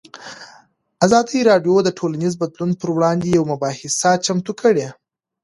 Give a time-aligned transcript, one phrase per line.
[1.05, 4.87] ازادي راډیو د ټولنیز بدلون پر وړاندې یوه مباحثه چمتو کړې.